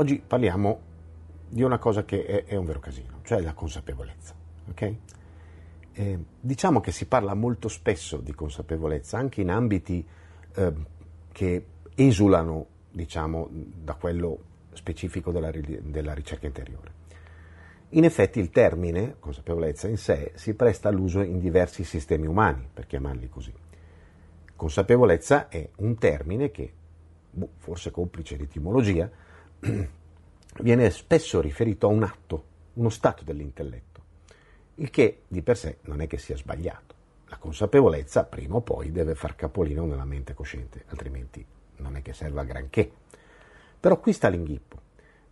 Oggi 0.00 0.22
parliamo 0.24 0.80
di 1.48 1.64
una 1.64 1.78
cosa 1.78 2.04
che 2.04 2.24
è, 2.24 2.44
è 2.44 2.54
un 2.54 2.64
vero 2.64 2.78
casino, 2.78 3.18
cioè 3.24 3.40
la 3.40 3.52
consapevolezza. 3.52 4.32
Okay? 4.68 5.00
Eh, 5.92 6.18
diciamo 6.38 6.78
che 6.78 6.92
si 6.92 7.06
parla 7.06 7.34
molto 7.34 7.66
spesso 7.66 8.18
di 8.18 8.32
consapevolezza, 8.32 9.18
anche 9.18 9.40
in 9.40 9.50
ambiti 9.50 10.06
eh, 10.54 10.72
che 11.32 11.64
esulano 11.96 12.66
diciamo, 12.92 13.48
da 13.50 13.94
quello 13.94 14.38
specifico 14.72 15.32
della, 15.32 15.50
della 15.50 16.14
ricerca 16.14 16.46
interiore. 16.46 16.92
In 17.90 18.04
effetti 18.04 18.38
il 18.38 18.50
termine 18.50 19.16
consapevolezza 19.18 19.88
in 19.88 19.96
sé 19.96 20.30
si 20.36 20.54
presta 20.54 20.88
all'uso 20.88 21.22
in 21.22 21.40
diversi 21.40 21.82
sistemi 21.82 22.28
umani, 22.28 22.68
per 22.72 22.86
chiamarli 22.86 23.28
così. 23.28 23.52
Consapevolezza 24.54 25.48
è 25.48 25.68
un 25.78 25.98
termine 25.98 26.52
che, 26.52 26.72
boh, 27.32 27.50
forse 27.56 27.90
complice 27.90 28.36
di 28.36 28.44
etimologia, 28.44 29.10
viene 30.62 30.90
spesso 30.90 31.40
riferito 31.40 31.86
a 31.86 31.90
un 31.90 32.02
atto, 32.02 32.44
uno 32.74 32.88
stato 32.88 33.24
dell'intelletto, 33.24 34.02
il 34.76 34.90
che 34.90 35.22
di 35.28 35.42
per 35.42 35.56
sé 35.56 35.78
non 35.82 36.00
è 36.00 36.06
che 36.06 36.18
sia 36.18 36.36
sbagliato. 36.36 36.94
La 37.26 37.36
consapevolezza 37.36 38.24
prima 38.24 38.56
o 38.56 38.60
poi 38.60 38.90
deve 38.90 39.14
far 39.14 39.34
capolino 39.34 39.84
nella 39.84 40.04
mente 40.04 40.34
cosciente, 40.34 40.84
altrimenti 40.88 41.44
non 41.76 41.96
è 41.96 42.02
che 42.02 42.12
serva 42.12 42.44
granché. 42.44 42.90
Però 43.78 44.00
qui 44.00 44.12
sta 44.12 44.28
l'inghippo 44.28 44.86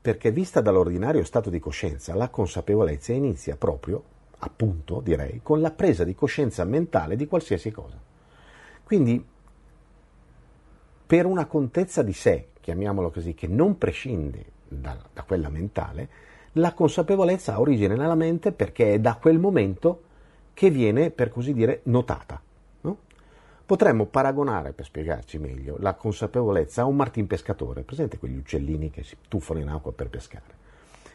perché 0.06 0.30
vista 0.30 0.60
dall'ordinario 0.60 1.24
stato 1.24 1.50
di 1.50 1.58
coscienza, 1.58 2.14
la 2.14 2.28
consapevolezza 2.28 3.12
inizia 3.12 3.56
proprio, 3.56 4.00
appunto 4.38 5.00
direi, 5.00 5.40
con 5.42 5.60
la 5.60 5.72
presa 5.72 6.04
di 6.04 6.14
coscienza 6.14 6.62
mentale 6.62 7.16
di 7.16 7.26
qualsiasi 7.26 7.72
cosa. 7.72 7.98
Quindi, 8.84 9.26
per 11.06 11.26
una 11.26 11.46
contezza 11.46 12.04
di 12.04 12.12
sé, 12.12 12.50
chiamiamolo 12.60 13.10
così, 13.10 13.34
che 13.34 13.48
non 13.48 13.78
prescinde 13.78 14.44
da, 14.68 14.96
da 15.12 15.22
quella 15.22 15.48
mentale, 15.48 16.08
la 16.52 16.72
consapevolezza 16.72 17.54
ha 17.54 17.60
origine 17.60 17.96
nella 17.96 18.14
mente 18.14 18.52
perché 18.52 18.94
è 18.94 18.98
da 18.98 19.16
quel 19.16 19.38
momento 19.38 20.02
che 20.54 20.70
viene, 20.70 21.10
per 21.10 21.30
così 21.30 21.52
dire, 21.52 21.80
notata. 21.84 22.40
Potremmo 23.66 24.06
paragonare, 24.06 24.72
per 24.72 24.84
spiegarci 24.84 25.38
meglio, 25.38 25.74
la 25.80 25.94
consapevolezza 25.94 26.82
a 26.82 26.84
un 26.84 26.94
martin 26.94 27.26
pescatore, 27.26 27.82
presente 27.82 28.16
quegli 28.16 28.36
uccellini 28.36 28.90
che 28.90 29.02
si 29.02 29.16
tuffano 29.26 29.58
in 29.58 29.66
acqua 29.68 29.90
per 29.90 30.08
pescare, 30.08 30.54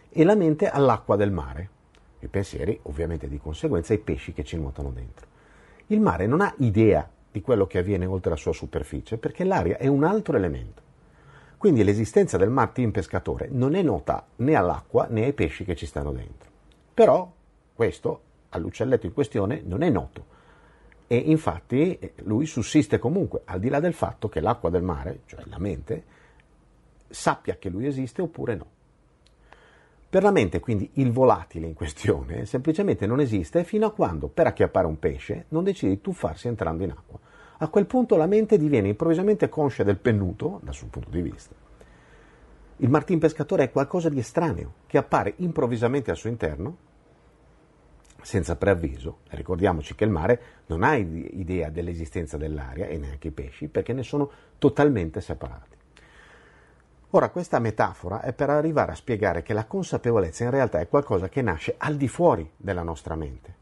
e 0.10 0.26
la 0.26 0.36
mente 0.36 0.68
all'acqua 0.68 1.16
del 1.16 1.32
mare, 1.32 1.70
i 2.20 2.28
pensieri 2.28 2.78
ovviamente 2.84 3.30
di 3.30 3.38
conseguenza 3.38 3.94
ai 3.94 4.00
pesci 4.00 4.34
che 4.34 4.44
ci 4.44 4.58
nuotano 4.58 4.92
dentro. 4.92 5.28
Il 5.88 6.02
mare 6.02 6.28
non 6.28 6.42
ha 6.42 6.54
idea 6.58 7.10
di 7.32 7.40
quello 7.40 7.66
che 7.68 7.78
avviene 7.78 8.06
oltre 8.06 8.32
la 8.32 8.36
sua 8.36 8.52
superficie 8.52 9.18
perché 9.18 9.46
l'aria 9.46 9.78
è 9.78 9.88
un 9.88 10.04
altro 10.04 10.36
elemento. 10.36 10.82
Quindi 11.62 11.84
l'esistenza 11.84 12.38
del 12.38 12.50
martin 12.50 12.90
pescatore 12.90 13.48
non 13.52 13.76
è 13.76 13.84
nota 13.84 14.26
né 14.38 14.56
all'acqua 14.56 15.06
né 15.08 15.26
ai 15.26 15.34
pesci 15.34 15.64
che 15.64 15.76
ci 15.76 15.86
stanno 15.86 16.12
dentro. 16.12 16.50
Però 16.92 17.32
questo 17.76 18.22
all'uccelletto 18.50 19.06
in 19.06 19.14
questione 19.14 19.62
non 19.64 19.84
è 19.84 19.92
noto 19.92 20.26
e 21.06 21.18
infatti 21.18 22.00
eh, 22.00 22.14
lui 22.24 22.48
sussiste 22.48 22.98
comunque, 22.98 23.42
al 23.46 23.60
di 23.60 23.70
là 23.70 23.80
del 23.80 23.94
fatto 23.94 24.28
che 24.28 24.40
l'acqua 24.40 24.72
del 24.72 24.82
mare, 24.82 25.20
cioè 25.28 25.44
la 25.50 25.60
mente, 25.60 26.04
sappia 27.08 27.58
che 27.58 27.70
lui 27.70 27.86
esiste 27.86 28.24
oppure 28.24 28.56
no. 28.56 28.66
Per 30.10 30.24
la 30.24 30.32
mente, 30.32 30.60
quindi, 30.60 30.90
il 30.94 31.12
volatile 31.12 31.68
in 31.68 31.76
questione 31.76 32.48
semplicemente 32.48 33.06
non 33.06 33.20
esiste 33.20 33.64
fino 33.66 33.86
a 33.86 33.92
quando, 33.92 34.30
per 34.30 34.48
acchiappare 34.48 34.88
un 34.88 34.98
pesce, 34.98 35.46
non 35.50 35.64
decide 35.64 35.92
di 35.92 36.02
tuffarsi 36.02 36.48
entrando 36.48 36.84
in 36.84 36.90
acqua. 36.90 37.20
A 37.62 37.68
quel 37.68 37.86
punto 37.86 38.16
la 38.16 38.26
mente 38.26 38.58
diviene 38.58 38.88
improvvisamente 38.88 39.48
conscia 39.48 39.84
del 39.84 39.98
pennuto, 39.98 40.60
dal 40.64 40.74
suo 40.74 40.88
punto 40.88 41.12
di 41.12 41.22
vista. 41.22 41.54
Il 42.78 42.90
martin 42.90 43.20
pescatore 43.20 43.66
è 43.66 43.72
qualcosa 43.72 44.10
di 44.10 44.18
estraneo, 44.18 44.74
che 44.88 44.98
appare 44.98 45.36
improvvisamente 45.38 46.10
al 46.10 46.18
suo 46.18 46.32
interno, 46.32 46.76
senza 48.20 48.56
preavviso. 48.56 49.20
Ricordiamoci 49.30 49.94
che 49.94 50.06
il 50.06 50.10
mare 50.10 50.42
non 50.66 50.82
ha 50.82 50.96
idea 50.96 51.70
dell'esistenza 51.70 52.36
dell'aria 52.36 52.88
e 52.88 52.98
neanche 52.98 53.28
i 53.28 53.32
pesci 53.32 53.68
perché 53.68 53.94
ne 53.94 54.02
sono 54.02 54.32
totalmente 54.58 55.22
separati. 55.22 55.78
Ora, 57.12 57.30
questa 57.30 57.60
metafora 57.60 58.22
è 58.22 58.34
per 58.34 58.50
arrivare 58.50 58.94
a 58.94 58.96
spiegare 58.96 59.44
che 59.44 59.54
la 59.54 59.66
consapevolezza 59.66 60.46
in 60.46 60.50
realtà 60.50 60.80
è 60.80 60.88
qualcosa 60.88 61.30
che 61.30 61.44
nasce 61.44 61.76
al 61.78 61.96
di 61.96 62.08
fuori 62.08 62.50
della 62.58 62.82
nostra 62.82 63.16
mente. 63.16 63.61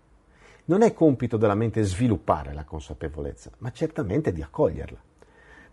Non 0.69 0.83
è 0.83 0.93
compito 0.93 1.37
della 1.37 1.55
mente 1.55 1.81
sviluppare 1.81 2.53
la 2.53 2.63
consapevolezza, 2.63 3.49
ma 3.57 3.71
certamente 3.71 4.31
di 4.31 4.43
accoglierla. 4.43 4.99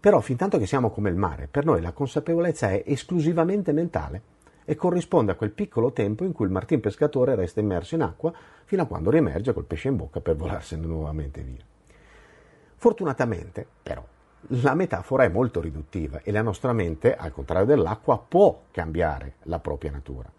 Però, 0.00 0.20
fin 0.20 0.36
tanto 0.36 0.56
che 0.56 0.64
siamo 0.64 0.88
come 0.88 1.10
il 1.10 1.16
mare, 1.16 1.48
per 1.50 1.66
noi 1.66 1.82
la 1.82 1.92
consapevolezza 1.92 2.70
è 2.70 2.82
esclusivamente 2.86 3.72
mentale 3.72 4.22
e 4.64 4.74
corrisponde 4.74 5.32
a 5.32 5.34
quel 5.34 5.50
piccolo 5.50 5.92
tempo 5.92 6.24
in 6.24 6.32
cui 6.32 6.46
il 6.46 6.50
martin 6.50 6.80
pescatore 6.80 7.34
resta 7.34 7.60
immerso 7.60 7.94
in 7.94 8.00
acqua 8.00 8.32
fino 8.64 8.82
a 8.82 8.86
quando 8.86 9.10
riemerge 9.10 9.52
col 9.52 9.66
pesce 9.66 9.88
in 9.88 9.96
bocca 9.96 10.20
per 10.20 10.34
volarsene 10.34 10.86
nuovamente 10.86 11.42
via. 11.42 11.62
Fortunatamente, 12.76 13.66
però, 13.82 14.02
la 14.62 14.74
metafora 14.74 15.24
è 15.24 15.28
molto 15.28 15.60
riduttiva 15.60 16.22
e 16.22 16.32
la 16.32 16.40
nostra 16.40 16.72
mente, 16.72 17.14
al 17.14 17.32
contrario 17.32 17.66
dell'acqua, 17.66 18.16
può 18.16 18.62
cambiare 18.70 19.34
la 19.42 19.58
propria 19.58 19.90
natura. 19.90 20.32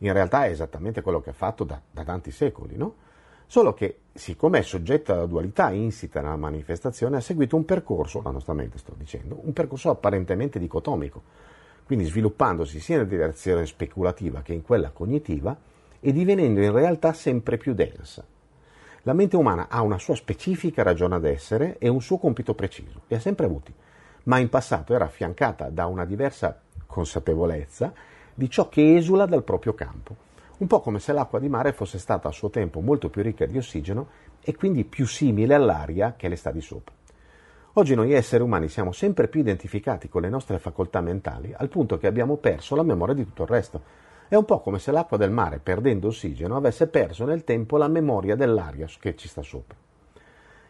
In 0.00 0.12
realtà 0.12 0.44
è 0.44 0.50
esattamente 0.50 1.00
quello 1.00 1.22
che 1.22 1.30
ha 1.30 1.34
fatto 1.34 1.64
da, 1.64 1.80
da 1.90 2.04
tanti 2.04 2.30
secoli, 2.30 2.76
no? 2.76 3.08
Solo 3.46 3.74
che, 3.74 3.98
siccome 4.12 4.60
è 4.60 4.62
soggetta 4.62 5.14
alla 5.14 5.26
dualità 5.26 5.70
insita 5.70 6.20
nella 6.20 6.36
manifestazione, 6.36 7.16
ha 7.16 7.20
seguito 7.20 7.56
un 7.56 7.64
percorso, 7.64 8.22
la 8.22 8.30
nostra 8.30 8.54
mente 8.54 8.78
sto 8.78 8.94
dicendo, 8.96 9.40
un 9.42 9.52
percorso 9.52 9.90
apparentemente 9.90 10.58
dicotomico, 10.58 11.22
quindi 11.84 12.04
sviluppandosi 12.04 12.80
sia 12.80 12.96
nella 12.96 13.08
direzione 13.08 13.66
speculativa 13.66 14.42
che 14.42 14.54
in 14.54 14.62
quella 14.62 14.90
cognitiva 14.90 15.56
e 16.00 16.12
divenendo 16.12 16.60
in 16.60 16.72
realtà 16.72 17.12
sempre 17.12 17.58
più 17.58 17.74
densa. 17.74 18.24
La 19.02 19.12
mente 19.12 19.36
umana 19.36 19.66
ha 19.68 19.82
una 19.82 19.98
sua 19.98 20.14
specifica 20.14 20.82
ragione 20.82 21.18
d'essere 21.18 21.76
e 21.78 21.88
un 21.88 22.00
suo 22.00 22.18
compito 22.18 22.54
preciso, 22.54 23.02
li 23.08 23.16
ha 23.16 23.20
sempre 23.20 23.46
avuti, 23.46 23.74
ma 24.24 24.38
in 24.38 24.48
passato 24.48 24.94
era 24.94 25.04
affiancata 25.06 25.70
da 25.70 25.86
una 25.86 26.04
diversa 26.04 26.60
consapevolezza 26.86 27.92
di 28.34 28.48
ciò 28.48 28.68
che 28.68 28.96
esula 28.96 29.26
dal 29.26 29.42
proprio 29.42 29.74
campo, 29.74 30.16
un 30.62 30.68
po' 30.68 30.80
come 30.80 31.00
se 31.00 31.12
l'acqua 31.12 31.40
di 31.40 31.48
mare 31.48 31.72
fosse 31.72 31.98
stata 31.98 32.28
a 32.28 32.30
suo 32.30 32.48
tempo 32.48 32.80
molto 32.80 33.10
più 33.10 33.20
ricca 33.20 33.46
di 33.46 33.58
ossigeno 33.58 34.06
e 34.40 34.54
quindi 34.54 34.84
più 34.84 35.08
simile 35.08 35.54
all'aria 35.54 36.14
che 36.16 36.28
le 36.28 36.36
sta 36.36 36.52
di 36.52 36.60
sopra. 36.60 36.94
Oggi 37.72 37.96
noi 37.96 38.12
esseri 38.12 38.44
umani 38.44 38.68
siamo 38.68 38.92
sempre 38.92 39.26
più 39.26 39.40
identificati 39.40 40.08
con 40.08 40.22
le 40.22 40.28
nostre 40.28 40.60
facoltà 40.60 41.00
mentali 41.00 41.52
al 41.56 41.68
punto 41.68 41.98
che 41.98 42.06
abbiamo 42.06 42.36
perso 42.36 42.76
la 42.76 42.84
memoria 42.84 43.12
di 43.12 43.24
tutto 43.24 43.42
il 43.42 43.48
resto. 43.48 43.82
È 44.28 44.36
un 44.36 44.44
po' 44.44 44.60
come 44.60 44.78
se 44.78 44.92
l'acqua 44.92 45.16
del 45.16 45.32
mare, 45.32 45.58
perdendo 45.58 46.06
ossigeno, 46.06 46.54
avesse 46.54 46.86
perso 46.86 47.24
nel 47.24 47.42
tempo 47.42 47.76
la 47.76 47.88
memoria 47.88 48.36
dell'aria 48.36 48.86
che 49.00 49.16
ci 49.16 49.26
sta 49.26 49.42
sopra. 49.42 49.76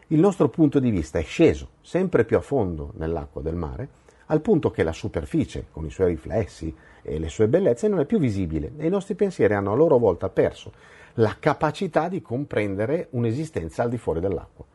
Il 0.07 0.19
nostro 0.19 0.49
punto 0.49 0.79
di 0.79 0.89
vista 0.89 1.19
è 1.19 1.23
sceso 1.23 1.69
sempre 1.81 2.25
più 2.25 2.35
a 2.35 2.41
fondo 2.41 2.93
nell'acqua 2.95 3.43
del 3.43 3.55
mare, 3.55 3.89
al 4.27 4.41
punto 4.41 4.71
che 4.71 4.83
la 4.83 4.93
superficie, 4.93 5.65
con 5.71 5.85
i 5.85 5.91
suoi 5.91 6.09
riflessi 6.09 6.73
e 7.01 7.19
le 7.19 7.29
sue 7.29 7.47
bellezze, 7.47 7.87
non 7.87 7.99
è 7.99 8.05
più 8.05 8.19
visibile 8.19 8.71
e 8.77 8.87
i 8.87 8.89
nostri 8.89 9.15
pensieri 9.15 9.53
hanno 9.53 9.71
a 9.71 9.75
loro 9.75 9.97
volta 9.97 10.29
perso 10.29 10.71
la 11.15 11.35
capacità 11.39 12.07
di 12.07 12.21
comprendere 12.21 13.07
un'esistenza 13.11 13.83
al 13.83 13.89
di 13.89 13.97
fuori 13.97 14.19
dell'acqua. 14.19 14.65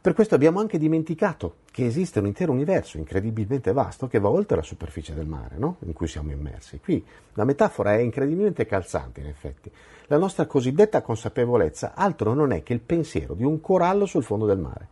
Per 0.00 0.14
questo 0.14 0.36
abbiamo 0.36 0.60
anche 0.60 0.78
dimenticato 0.78 1.56
che 1.72 1.84
esiste 1.84 2.20
un 2.20 2.26
intero 2.26 2.52
universo 2.52 2.98
incredibilmente 2.98 3.72
vasto 3.72 4.06
che 4.06 4.20
va 4.20 4.28
oltre 4.28 4.56
la 4.56 4.62
superficie 4.62 5.12
del 5.12 5.26
mare, 5.26 5.56
no? 5.58 5.76
in 5.80 5.92
cui 5.92 6.06
siamo 6.06 6.30
immersi. 6.30 6.78
Qui 6.78 7.04
la 7.34 7.44
metafora 7.44 7.94
è 7.94 7.98
incredibilmente 7.98 8.64
calzante, 8.64 9.20
in 9.20 9.26
effetti. 9.26 9.70
La 10.06 10.16
nostra 10.16 10.46
cosiddetta 10.46 11.02
consapevolezza 11.02 11.94
altro 11.94 12.32
non 12.32 12.52
è 12.52 12.62
che 12.62 12.72
il 12.72 12.80
pensiero 12.80 13.34
di 13.34 13.44
un 13.44 13.60
corallo 13.60 14.06
sul 14.06 14.22
fondo 14.22 14.46
del 14.46 14.58
mare. 14.58 14.88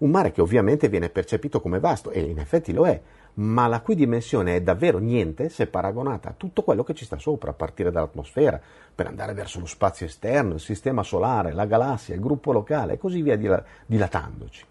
Un 0.00 0.10
mare 0.10 0.32
che 0.32 0.40
ovviamente 0.40 0.88
viene 0.88 1.10
percepito 1.10 1.60
come 1.60 1.78
vasto, 1.78 2.10
e 2.10 2.20
in 2.20 2.38
effetti 2.38 2.72
lo 2.72 2.86
è, 2.86 3.00
ma 3.34 3.66
la 3.66 3.80
cui 3.80 3.94
dimensione 3.94 4.56
è 4.56 4.62
davvero 4.62 4.96
niente 4.96 5.50
se 5.50 5.66
paragonata 5.66 6.30
a 6.30 6.34
tutto 6.34 6.62
quello 6.62 6.82
che 6.82 6.94
ci 6.94 7.04
sta 7.04 7.18
sopra, 7.18 7.50
a 7.50 7.54
partire 7.54 7.90
dall'atmosfera, 7.90 8.58
per 8.94 9.06
andare 9.06 9.34
verso 9.34 9.60
lo 9.60 9.66
spazio 9.66 10.06
esterno, 10.06 10.54
il 10.54 10.60
sistema 10.60 11.02
solare, 11.02 11.52
la 11.52 11.66
galassia, 11.66 12.14
il 12.14 12.20
gruppo 12.20 12.50
locale 12.50 12.94
e 12.94 12.98
così 12.98 13.20
via 13.20 13.36
dilatandoci. 13.84 14.64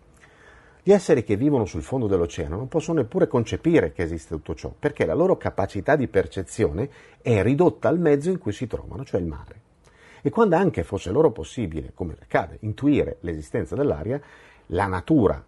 Gli 0.81 0.91
esseri 0.91 1.23
che 1.23 1.37
vivono 1.37 1.65
sul 1.65 1.83
fondo 1.83 2.07
dell'oceano 2.07 2.55
non 2.55 2.67
possono 2.67 3.01
neppure 3.01 3.27
concepire 3.27 3.91
che 3.91 4.01
esiste 4.01 4.33
tutto 4.33 4.55
ciò, 4.55 4.73
perché 4.77 5.05
la 5.05 5.13
loro 5.13 5.37
capacità 5.37 5.95
di 5.95 6.07
percezione 6.07 6.89
è 7.21 7.43
ridotta 7.43 7.87
al 7.87 7.99
mezzo 7.99 8.31
in 8.31 8.39
cui 8.39 8.51
si 8.51 8.65
trovano, 8.65 9.05
cioè 9.05 9.19
il 9.19 9.27
mare. 9.27 9.61
E 10.21 10.31
quando 10.31 10.55
anche 10.55 10.83
fosse 10.83 11.11
loro 11.11 11.31
possibile, 11.31 11.91
come 11.93 12.17
accade, 12.19 12.57
intuire 12.61 13.17
l'esistenza 13.21 13.75
dell'aria, 13.75 14.19
la 14.71 14.87
natura 14.87 15.43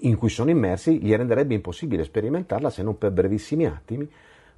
in 0.00 0.16
cui 0.16 0.28
sono 0.28 0.50
immersi 0.50 1.00
gli 1.00 1.14
renderebbe 1.14 1.54
impossibile 1.54 2.04
sperimentarla 2.04 2.70
se 2.70 2.82
non 2.82 2.98
per 2.98 3.12
brevissimi 3.12 3.66
attimi 3.66 4.10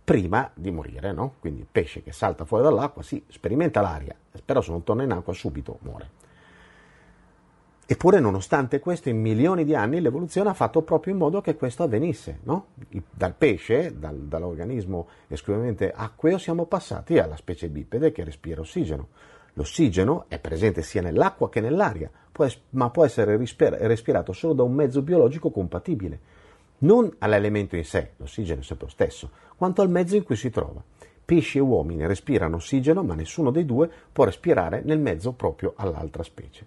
prima 0.02 0.50
di 0.54 0.70
morire, 0.70 1.12
no? 1.12 1.34
Quindi 1.40 1.60
il 1.60 1.66
pesce 1.70 2.02
che 2.02 2.12
salta 2.12 2.44
fuori 2.44 2.62
dall'acqua, 2.62 3.02
sì, 3.02 3.22
sperimenta 3.28 3.80
l'aria, 3.80 4.14
però 4.44 4.60
se 4.60 4.70
non 4.70 4.82
torna 4.82 5.02
in 5.02 5.12
acqua 5.12 5.32
subito 5.32 5.78
muore. 5.80 6.22
Eppure, 7.86 8.18
nonostante 8.18 8.80
questo, 8.80 9.10
in 9.10 9.20
milioni 9.20 9.64
di 9.64 9.74
anni 9.74 10.00
l'evoluzione 10.00 10.48
ha 10.48 10.54
fatto 10.54 10.80
proprio 10.82 11.12
in 11.12 11.18
modo 11.18 11.42
che 11.42 11.54
questo 11.54 11.82
avvenisse. 11.82 12.38
No? 12.44 12.68
Dal 13.10 13.34
pesce, 13.34 13.98
dal, 13.98 14.16
dall'organismo 14.20 15.08
esclusivamente 15.28 15.92
acqueo, 15.94 16.38
siamo 16.38 16.64
passati 16.64 17.18
alla 17.18 17.36
specie 17.36 17.68
bipede 17.68 18.10
che 18.10 18.24
respira 18.24 18.62
ossigeno. 18.62 19.08
L'ossigeno 19.54 20.24
è 20.28 20.38
presente 20.38 20.82
sia 20.82 21.00
nell'acqua 21.00 21.48
che 21.48 21.60
nell'aria, 21.60 22.10
ma 22.70 22.90
può 22.90 23.04
essere 23.04 23.36
respirato 23.36 24.32
solo 24.32 24.52
da 24.52 24.62
un 24.62 24.72
mezzo 24.72 25.00
biologico 25.00 25.50
compatibile. 25.50 26.18
Non 26.78 27.14
all'elemento 27.18 27.76
in 27.76 27.84
sé, 27.84 28.10
l'ossigeno 28.16 28.60
è 28.60 28.64
sempre 28.64 28.86
lo 28.86 28.92
stesso, 28.92 29.30
quanto 29.56 29.80
al 29.80 29.90
mezzo 29.90 30.16
in 30.16 30.24
cui 30.24 30.36
si 30.36 30.50
trova. 30.50 30.82
Pesci 31.24 31.58
e 31.58 31.60
uomini 31.60 32.06
respirano 32.06 32.56
ossigeno, 32.56 33.02
ma 33.02 33.14
nessuno 33.14 33.50
dei 33.50 33.64
due 33.64 33.88
può 34.12 34.24
respirare 34.24 34.82
nel 34.84 34.98
mezzo 34.98 35.32
proprio 35.32 35.72
all'altra 35.76 36.22
specie. 36.22 36.66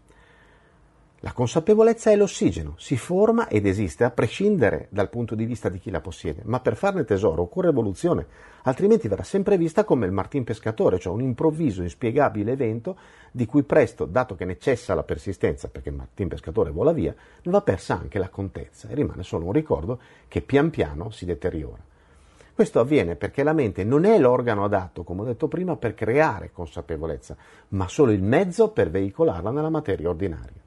La 1.21 1.31
consapevolezza 1.31 2.11
è 2.11 2.15
l'ossigeno, 2.15 2.75
si 2.77 2.95
forma 2.95 3.47
ed 3.47 3.65
esiste 3.65 4.03
a 4.03 4.11
prescindere 4.11 4.87
dal 4.91 5.09
punto 5.09 5.33
di 5.33 5.45
vista 5.45 5.67
di 5.67 5.79
chi 5.79 5.89
la 5.89 5.99
possiede, 5.99 6.43
ma 6.45 6.59
per 6.59 6.75
farne 6.75 7.05
tesoro 7.05 7.41
occorre 7.41 7.69
evoluzione, 7.69 8.27
altrimenti 8.61 9.07
verrà 9.07 9.23
sempre 9.23 9.57
vista 9.57 9.83
come 9.83 10.05
il 10.05 10.11
Martin 10.11 10.43
pescatore, 10.43 10.99
cioè 10.99 11.11
un 11.11 11.21
improvviso, 11.21 11.81
inspiegabile 11.81 12.51
evento 12.51 12.97
di 13.31 13.47
cui 13.47 13.63
presto, 13.63 14.05
dato 14.05 14.35
che 14.35 14.45
ne 14.45 14.59
cessa 14.59 14.93
la 14.93 15.01
persistenza, 15.01 15.69
perché 15.69 15.89
il 15.89 15.95
Martin 15.95 16.27
pescatore 16.27 16.69
vola 16.69 16.91
via, 16.91 17.15
ne 17.41 17.51
va 17.51 17.61
persa 17.61 17.97
anche 17.99 18.19
la 18.19 18.29
contezza 18.29 18.87
e 18.87 18.93
rimane 18.93 19.23
solo 19.23 19.45
un 19.45 19.53
ricordo 19.53 19.99
che 20.27 20.41
pian 20.41 20.69
piano 20.69 21.09
si 21.09 21.25
deteriora. 21.25 21.83
Questo 22.53 22.79
avviene 22.79 23.15
perché 23.15 23.41
la 23.41 23.53
mente 23.53 23.83
non 23.83 24.05
è 24.05 24.19
l'organo 24.19 24.63
adatto, 24.63 25.01
come 25.01 25.21
ho 25.21 25.25
detto 25.25 25.47
prima, 25.47 25.77
per 25.77 25.95
creare 25.95 26.51
consapevolezza, 26.51 27.35
ma 27.69 27.87
solo 27.87 28.11
il 28.11 28.21
mezzo 28.21 28.69
per 28.69 28.91
veicolarla 28.91 29.49
nella 29.49 29.71
materia 29.71 30.09
ordinaria. 30.09 30.65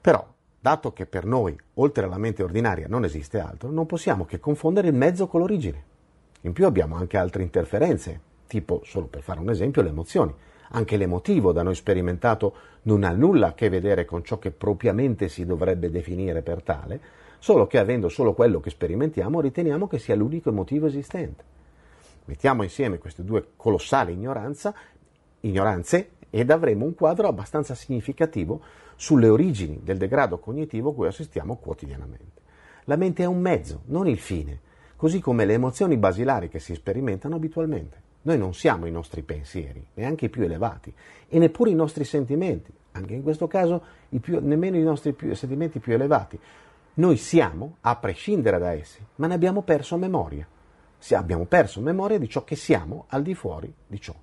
Però, 0.00 0.26
dato 0.60 0.92
che 0.92 1.06
per 1.06 1.24
noi, 1.24 1.58
oltre 1.74 2.04
alla 2.04 2.18
mente 2.18 2.42
ordinaria, 2.42 2.86
non 2.88 3.04
esiste 3.04 3.38
altro, 3.38 3.70
non 3.70 3.86
possiamo 3.86 4.24
che 4.24 4.38
confondere 4.40 4.88
il 4.88 4.94
mezzo 4.94 5.26
con 5.26 5.40
l'origine. 5.40 5.84
In 6.42 6.52
più 6.52 6.66
abbiamo 6.66 6.96
anche 6.96 7.16
altre 7.16 7.42
interferenze, 7.42 8.20
tipo, 8.46 8.80
solo 8.84 9.06
per 9.06 9.22
fare 9.22 9.40
un 9.40 9.50
esempio, 9.50 9.82
le 9.82 9.88
emozioni. 9.88 10.34
Anche 10.70 10.96
l'emotivo 10.96 11.52
da 11.52 11.62
noi 11.62 11.74
sperimentato 11.74 12.54
non 12.82 13.02
ha 13.02 13.10
nulla 13.10 13.48
a 13.48 13.54
che 13.54 13.68
vedere 13.68 14.04
con 14.04 14.22
ciò 14.22 14.38
che 14.38 14.50
propriamente 14.50 15.28
si 15.28 15.44
dovrebbe 15.46 15.90
definire 15.90 16.42
per 16.42 16.62
tale, 16.62 17.00
solo 17.38 17.66
che 17.66 17.78
avendo 17.78 18.08
solo 18.08 18.34
quello 18.34 18.60
che 18.60 18.70
sperimentiamo 18.70 19.40
riteniamo 19.40 19.86
che 19.86 19.98
sia 19.98 20.14
l'unico 20.14 20.50
emotivo 20.50 20.86
esistente. 20.86 21.44
Mettiamo 22.26 22.62
insieme 22.62 22.98
queste 22.98 23.24
due 23.24 23.48
colossali 23.56 24.12
ignoranze 24.12 24.74
ed 26.30 26.50
avremo 26.50 26.84
un 26.84 26.94
quadro 26.94 27.28
abbastanza 27.28 27.74
significativo 27.74 28.60
sulle 28.96 29.28
origini 29.28 29.80
del 29.82 29.96
degrado 29.96 30.38
cognitivo 30.38 30.90
a 30.90 30.94
cui 30.94 31.06
assistiamo 31.06 31.56
quotidianamente. 31.56 32.42
La 32.84 32.96
mente 32.96 33.22
è 33.22 33.26
un 33.26 33.40
mezzo, 33.40 33.82
non 33.86 34.08
il 34.08 34.18
fine, 34.18 34.60
così 34.96 35.20
come 35.20 35.44
le 35.44 35.54
emozioni 35.54 35.96
basilari 35.96 36.48
che 36.48 36.58
si 36.58 36.74
sperimentano 36.74 37.36
abitualmente. 37.36 38.06
Noi 38.22 38.36
non 38.36 38.52
siamo 38.52 38.86
i 38.86 38.90
nostri 38.90 39.22
pensieri, 39.22 39.84
neanche 39.94 40.26
i 40.26 40.28
più 40.28 40.42
elevati, 40.42 40.92
e 41.28 41.38
neppure 41.38 41.70
i 41.70 41.74
nostri 41.74 42.04
sentimenti, 42.04 42.72
anche 42.92 43.14
in 43.14 43.22
questo 43.22 43.46
caso 43.46 43.82
più, 44.20 44.40
nemmeno 44.42 44.76
i 44.76 44.82
nostri 44.82 45.12
più, 45.12 45.34
sentimenti 45.34 45.78
più 45.78 45.92
elevati. 45.92 46.38
Noi 46.94 47.16
siamo, 47.16 47.76
a 47.82 47.94
prescindere 47.96 48.58
da 48.58 48.72
essi, 48.72 48.98
ma 49.16 49.28
ne 49.28 49.34
abbiamo 49.34 49.62
perso 49.62 49.96
memoria. 49.96 50.46
Se 50.98 51.14
abbiamo 51.14 51.44
perso 51.44 51.80
memoria 51.80 52.18
di 52.18 52.28
ciò 52.28 52.42
che 52.42 52.56
siamo 52.56 53.04
al 53.08 53.22
di 53.22 53.34
fuori 53.34 53.72
di 53.86 54.00
ciò. 54.00 54.14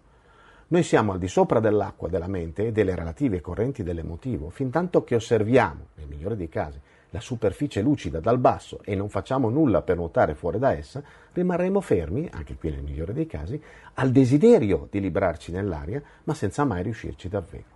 Noi 0.68 0.82
siamo 0.82 1.12
al 1.12 1.20
di 1.20 1.28
sopra 1.28 1.60
dell'acqua 1.60 2.10
della 2.10 2.28
mente 2.28 2.66
e 2.66 2.72
delle 2.72 2.96
relative 2.96 3.40
correnti 3.40 3.84
dell'emotivo, 3.84 4.50
fin 4.50 4.72
tanto 4.72 5.04
che 5.04 5.14
osserviamo, 5.14 5.90
nel 5.96 6.08
migliore 6.08 6.36
dei 6.36 6.50
casi, 6.50 6.80
la 7.12 7.20
superficie 7.20 7.82
lucida 7.82 8.20
dal 8.20 8.40
basso 8.40 8.80
e 8.84 8.96
non 8.96 9.08
facciamo 9.08 9.50
nulla 9.50 9.84
per 9.84 9.96
nuotare 9.96 10.34
fuori 10.34 10.58
da 10.58 10.74
essa, 10.74 11.04
rimarremo 11.34 11.82
fermi, 11.82 12.28
anche 12.32 12.56
qui 12.56 12.72
nel 12.72 12.82
migliore 12.82 13.14
dei 13.14 13.28
casi, 13.28 13.62
al 13.94 14.10
desiderio 14.10 14.88
di 14.90 15.00
librarci 15.00 15.52
nell'aria, 15.52 16.02
ma 16.24 16.34
senza 16.34 16.66
mai 16.66 16.82
riuscirci 16.82 17.30
davvero. 17.30 17.74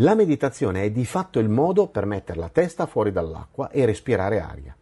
La 0.00 0.14
meditazione 0.14 0.82
è 0.82 0.90
di 0.90 1.04
fatto 1.04 1.38
il 1.38 1.50
modo 1.50 1.88
per 1.88 2.06
mettere 2.06 2.40
la 2.40 2.48
testa 2.48 2.86
fuori 2.86 3.12
dall'acqua 3.12 3.70
e 3.70 3.84
respirare 3.84 4.40
aria. 4.40 4.74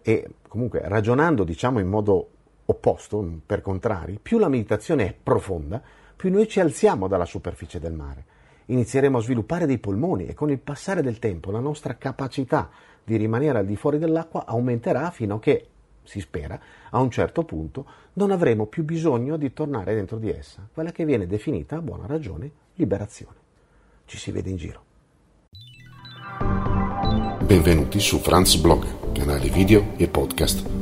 E 0.00 0.28
comunque 0.48 0.80
ragionando, 0.84 1.44
diciamo, 1.44 1.78
in 1.80 1.88
modo 1.88 2.30
opposto, 2.66 3.40
per 3.44 3.60
contrari, 3.60 4.18
più 4.20 4.38
la 4.38 4.48
meditazione 4.48 5.08
è 5.08 5.14
profonda, 5.20 5.82
più 6.14 6.30
noi 6.30 6.48
ci 6.48 6.60
alziamo 6.60 7.08
dalla 7.08 7.24
superficie 7.24 7.80
del 7.80 7.92
mare. 7.92 8.24
Inizieremo 8.66 9.18
a 9.18 9.22
sviluppare 9.22 9.66
dei 9.66 9.78
polmoni 9.78 10.26
e 10.26 10.34
con 10.34 10.50
il 10.50 10.58
passare 10.58 11.02
del 11.02 11.18
tempo 11.18 11.50
la 11.50 11.58
nostra 11.58 11.96
capacità 11.96 12.70
di 13.02 13.16
rimanere 13.16 13.58
al 13.58 13.66
di 13.66 13.76
fuori 13.76 13.98
dell'acqua 13.98 14.46
aumenterà 14.46 15.10
fino 15.10 15.36
a 15.36 15.40
che, 15.40 15.66
si 16.04 16.20
spera, 16.20 16.58
a 16.90 17.00
un 17.00 17.10
certo 17.10 17.44
punto 17.44 17.86
non 18.14 18.30
avremo 18.30 18.66
più 18.66 18.84
bisogno 18.84 19.36
di 19.36 19.52
tornare 19.52 19.94
dentro 19.94 20.18
di 20.18 20.30
essa, 20.30 20.66
quella 20.72 20.92
che 20.92 21.04
viene 21.04 21.26
definita, 21.26 21.76
a 21.76 21.82
buona 21.82 22.06
ragione, 22.06 22.50
liberazione. 22.74 23.36
Ci 24.04 24.18
si 24.18 24.30
vede 24.30 24.50
in 24.50 24.56
giro. 24.56 24.84
Benvenuti 27.44 28.00
su 28.00 28.18
Franz 28.18 28.56
Blog, 28.56 29.12
canale 29.12 29.48
video 29.48 29.94
e 29.96 30.08
podcast. 30.08 30.81